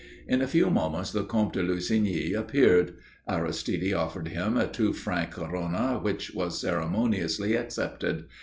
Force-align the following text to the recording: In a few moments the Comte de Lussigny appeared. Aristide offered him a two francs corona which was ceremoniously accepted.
In 0.27 0.41
a 0.41 0.47
few 0.47 0.71
moments 0.71 1.11
the 1.11 1.23
Comte 1.23 1.53
de 1.53 1.61
Lussigny 1.61 2.33
appeared. 2.33 2.95
Aristide 3.29 3.93
offered 3.93 4.29
him 4.29 4.57
a 4.57 4.65
two 4.65 4.93
francs 4.93 5.35
corona 5.35 5.99
which 6.01 6.33
was 6.33 6.59
ceremoniously 6.61 7.53
accepted. 7.55 8.25